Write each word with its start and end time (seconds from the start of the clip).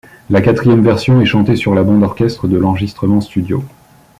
La 0.31 0.41
quatrième 0.41 0.81
version 0.83 1.21
est 1.21 1.27
chantée 1.27 1.55
sur 1.55 1.75
la 1.75 1.83
bande-orchestre 1.83 2.47
de 2.47 2.57
l'enregistrement 2.57 3.21
studio. 3.21 3.63